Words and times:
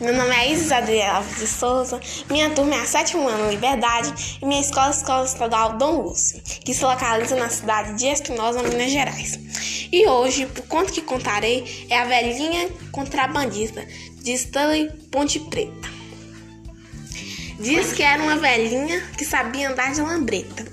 Meu 0.00 0.12
nome 0.12 0.34
é 0.34 0.52
Isis 0.52 0.72
Adriana 0.72 1.18
Alves 1.18 1.38
de 1.38 1.46
Souza, 1.46 2.00
minha 2.28 2.50
turma 2.50 2.74
é 2.74 2.80
a 2.80 2.84
sétima 2.84 3.30
ano 3.30 3.48
Liberdade 3.48 4.38
e 4.42 4.44
minha 4.44 4.60
escola 4.60 4.86
é 4.86 4.88
a 4.88 4.92
Escola 4.92 5.24
Estadual 5.24 5.78
Dom 5.78 6.02
Lúcio, 6.02 6.42
que 6.64 6.74
se 6.74 6.84
localiza 6.84 7.36
na 7.36 7.48
cidade 7.48 7.96
de 7.96 8.06
Espinosa, 8.06 8.60
Minas 8.64 8.90
Gerais. 8.90 9.38
E 9.92 10.08
hoje, 10.08 10.46
o 10.46 10.62
conto 10.64 10.92
que 10.92 11.00
contarei 11.00 11.86
é 11.88 11.96
A 11.96 12.06
Velhinha 12.06 12.68
Contrabandista, 12.90 13.86
de 14.20 14.32
Stanley 14.32 14.90
Ponte 15.12 15.38
Preta. 15.38 15.88
Diz 17.60 17.92
que 17.92 18.02
era 18.02 18.20
uma 18.20 18.36
velhinha 18.36 19.00
que 19.16 19.24
sabia 19.24 19.70
andar 19.70 19.92
de 19.92 20.00
lambreta. 20.00 20.64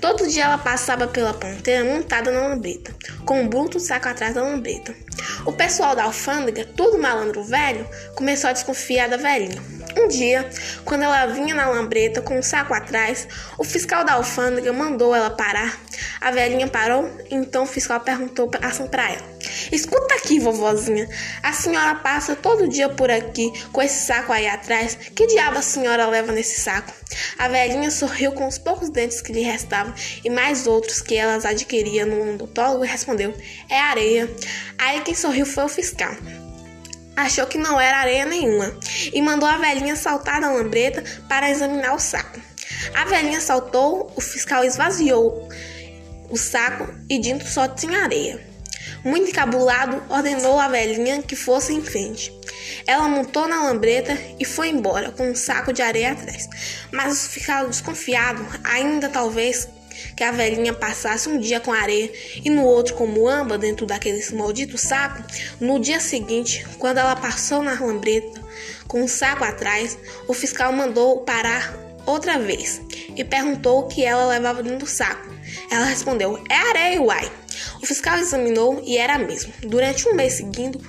Todo 0.00 0.28
dia 0.28 0.44
ela 0.44 0.58
passava 0.58 1.06
pela 1.06 1.32
ponteira 1.32 1.84
montada 1.84 2.30
na 2.30 2.48
lambreta, 2.48 2.94
com 3.24 3.40
um 3.40 3.48
bruto 3.48 3.80
saco 3.80 4.08
atrás 4.08 4.34
da 4.34 4.42
lambreta. 4.42 4.94
O 5.44 5.52
pessoal 5.52 5.96
da 5.96 6.04
alfândega, 6.04 6.64
tudo 6.64 6.98
malandro 6.98 7.42
velho, 7.42 7.88
começou 8.14 8.50
a 8.50 8.52
desconfiar 8.52 9.08
da 9.08 9.16
velhinha. 9.16 9.62
Um 9.96 10.08
dia, 10.08 10.48
quando 10.84 11.02
ela 11.02 11.26
vinha 11.26 11.54
na 11.54 11.68
lambreta 11.68 12.20
com 12.20 12.38
um 12.38 12.42
saco 12.42 12.74
atrás, 12.74 13.26
o 13.56 13.64
fiscal 13.64 14.04
da 14.04 14.14
alfândega 14.14 14.72
mandou 14.72 15.14
ela 15.14 15.30
parar. 15.30 15.78
A 16.20 16.30
velhinha 16.30 16.68
parou, 16.68 17.10
então 17.30 17.64
o 17.64 17.66
fiscal 17.66 18.00
perguntou 18.00 18.50
assim 18.62 18.86
para 18.86 19.10
ela: 19.10 19.35
Escuta 19.72 20.14
aqui, 20.14 20.38
vovozinha, 20.38 21.08
a 21.42 21.52
senhora 21.52 21.94
passa 21.96 22.36
todo 22.36 22.68
dia 22.68 22.88
por 22.88 23.10
aqui 23.10 23.52
com 23.72 23.82
esse 23.82 24.06
saco 24.06 24.32
aí 24.32 24.46
atrás. 24.46 24.96
Que 25.14 25.26
diabo 25.26 25.58
a 25.58 25.62
senhora 25.62 26.06
leva 26.06 26.32
nesse 26.32 26.60
saco? 26.60 26.92
A 27.38 27.48
velhinha 27.48 27.90
sorriu 27.90 28.32
com 28.32 28.46
os 28.46 28.58
poucos 28.58 28.90
dentes 28.90 29.20
que 29.20 29.32
lhe 29.32 29.42
restavam 29.42 29.94
e 30.24 30.30
mais 30.30 30.66
outros 30.66 31.00
que 31.00 31.16
elas 31.16 31.44
adquiria 31.44 32.04
no 32.04 32.34
odontólogo 32.34 32.84
e 32.84 32.88
respondeu: 32.88 33.34
É 33.68 33.78
areia. 33.78 34.30
Aí 34.78 35.00
quem 35.00 35.14
sorriu 35.14 35.46
foi 35.46 35.64
o 35.64 35.68
fiscal. 35.68 36.14
Achou 37.16 37.46
que 37.46 37.56
não 37.56 37.80
era 37.80 37.98
areia 37.98 38.26
nenhuma 38.26 38.78
e 39.12 39.22
mandou 39.22 39.48
a 39.48 39.56
velhinha 39.56 39.96
saltar 39.96 40.40
da 40.40 40.50
lambreta 40.50 41.02
para 41.26 41.50
examinar 41.50 41.94
o 41.94 41.98
saco. 41.98 42.38
A 42.94 43.06
velhinha 43.06 43.40
saltou, 43.40 44.12
o 44.14 44.20
fiscal 44.20 44.62
esvaziou 44.64 45.48
o 46.28 46.36
saco 46.36 46.92
e 47.08 47.18
dentro 47.18 47.48
só 47.48 47.68
tinha 47.68 48.02
areia. 48.02 48.55
Muito 49.06 49.30
encabulado, 49.30 50.02
ordenou 50.08 50.58
a 50.58 50.66
velhinha 50.66 51.22
que 51.22 51.36
fosse 51.36 51.72
em 51.72 51.80
frente. 51.80 52.32
Ela 52.84 53.06
montou 53.06 53.46
na 53.46 53.62
lambreta 53.62 54.18
e 54.36 54.44
foi 54.44 54.68
embora 54.68 55.12
com 55.12 55.30
um 55.30 55.34
saco 55.36 55.72
de 55.72 55.80
areia 55.80 56.10
atrás. 56.10 56.48
Mas 56.90 57.28
ficava 57.28 57.68
desconfiado, 57.68 58.44
ainda 58.64 59.08
talvez 59.08 59.68
que 60.16 60.24
a 60.24 60.32
velhinha 60.32 60.72
passasse 60.72 61.28
um 61.28 61.38
dia 61.38 61.60
com 61.60 61.72
areia 61.72 62.10
e 62.44 62.50
no 62.50 62.64
outro 62.64 62.94
com 62.96 63.06
muamba 63.06 63.56
dentro 63.56 63.86
daquele 63.86 64.20
maldito 64.34 64.76
saco. 64.76 65.22
No 65.60 65.78
dia 65.78 66.00
seguinte, 66.00 66.66
quando 66.76 66.98
ela 66.98 67.14
passou 67.14 67.62
na 67.62 67.78
lambreta 67.80 68.42
com 68.88 69.04
um 69.04 69.08
saco 69.08 69.44
atrás, 69.44 69.96
o 70.26 70.34
fiscal 70.34 70.72
mandou 70.72 71.20
parar 71.20 71.85
outra 72.06 72.38
vez 72.38 72.80
e 73.14 73.24
perguntou 73.24 73.80
o 73.80 73.88
que 73.88 74.04
ela 74.04 74.26
levava 74.26 74.62
dentro 74.62 74.80
do 74.80 74.86
saco. 74.86 75.28
Ela 75.70 75.86
respondeu: 75.86 76.42
É 76.48 76.54
areia, 76.54 77.02
uai. 77.02 77.30
O 77.82 77.86
fiscal 77.86 78.18
examinou 78.18 78.82
e 78.84 78.96
era 78.96 79.18
mesmo. 79.18 79.52
Durante 79.62 80.08
um 80.08 80.14
mês 80.14 80.34
seguindo, 80.34 80.80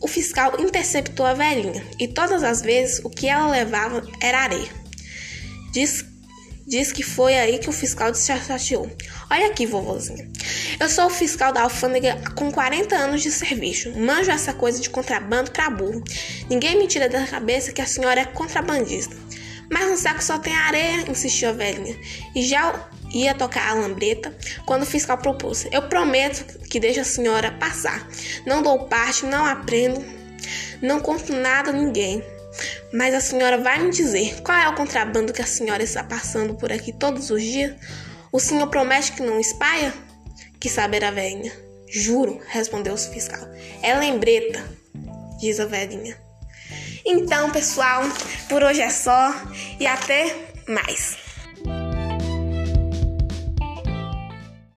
o 0.00 0.08
fiscal 0.08 0.56
interceptou 0.58 1.24
a 1.24 1.34
velhinha 1.34 1.84
e 1.98 2.08
todas 2.08 2.42
as 2.42 2.60
vezes 2.60 3.00
o 3.04 3.10
que 3.10 3.28
ela 3.28 3.50
levava 3.50 4.02
era 4.20 4.40
areia. 4.40 4.68
Diz, 5.72 6.04
diz 6.66 6.92
que 6.92 7.02
foi 7.02 7.34
aí 7.34 7.58
que 7.58 7.70
o 7.70 7.72
fiscal 7.72 8.12
chateou. 8.14 8.90
Olha 9.30 9.46
aqui, 9.46 9.64
vovozinha. 9.64 10.28
Eu 10.78 10.88
sou 10.88 11.06
o 11.06 11.10
fiscal 11.10 11.52
da 11.52 11.62
alfândega 11.62 12.20
com 12.34 12.50
40 12.50 12.96
anos 12.96 13.22
de 13.22 13.30
serviço. 13.30 13.96
Manjo 13.96 14.30
essa 14.30 14.52
coisa 14.52 14.80
de 14.80 14.90
contrabando 14.90 15.50
pra 15.50 15.70
burro. 15.70 16.02
Ninguém 16.50 16.76
me 16.76 16.88
tira 16.88 17.08
da 17.08 17.26
cabeça 17.26 17.72
que 17.72 17.80
a 17.80 17.86
senhora 17.86 18.20
é 18.20 18.24
contrabandista. 18.24 19.16
Mas 19.72 19.90
no 19.90 19.96
saco 19.96 20.22
só 20.22 20.38
tem 20.38 20.54
areia, 20.54 21.10
insistiu 21.10 21.48
a 21.48 21.52
velhinha. 21.52 21.96
E 22.36 22.42
já 22.42 22.88
ia 23.10 23.34
tocar 23.34 23.70
a 23.70 23.74
lambreta 23.74 24.36
quando 24.66 24.82
o 24.82 24.86
fiscal 24.86 25.16
propôs: 25.16 25.66
Eu 25.72 25.88
prometo 25.88 26.58
que 26.68 26.78
deixo 26.78 27.00
a 27.00 27.04
senhora 27.04 27.50
passar. 27.52 28.06
Não 28.46 28.62
dou 28.62 28.86
parte, 28.86 29.24
não 29.24 29.46
aprendo, 29.46 30.04
não 30.82 31.00
conto 31.00 31.32
nada 31.32 31.70
a 31.70 31.72
ninguém. 31.72 32.22
Mas 32.92 33.14
a 33.14 33.20
senhora 33.20 33.56
vai 33.56 33.82
me 33.82 33.90
dizer 33.90 34.42
qual 34.42 34.58
é 34.58 34.68
o 34.68 34.74
contrabando 34.74 35.32
que 35.32 35.40
a 35.40 35.46
senhora 35.46 35.82
está 35.82 36.04
passando 36.04 36.54
por 36.54 36.70
aqui 36.70 36.92
todos 36.92 37.30
os 37.30 37.42
dias? 37.42 37.74
O 38.30 38.38
senhor 38.38 38.66
promete 38.66 39.12
que 39.12 39.22
não 39.22 39.40
espalha? 39.40 39.94
Que 40.60 40.68
saber 40.68 41.02
a 41.02 41.10
velhinha. 41.10 41.50
Juro, 41.88 42.42
respondeu 42.46 42.92
o 42.92 42.98
fiscal. 42.98 43.48
É 43.82 43.94
lembreta, 43.94 44.62
diz 45.40 45.58
a 45.58 45.64
velhinha. 45.64 46.14
Então, 47.14 47.50
pessoal, 47.50 48.02
por 48.48 48.62
hoje 48.62 48.80
é 48.80 48.88
só 48.88 49.34
e 49.78 49.86
até 49.86 50.34
mais. 50.66 51.18